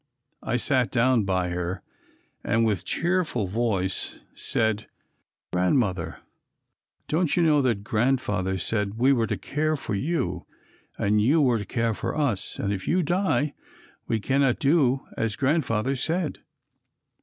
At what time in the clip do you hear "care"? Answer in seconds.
9.37-9.75, 11.65-11.93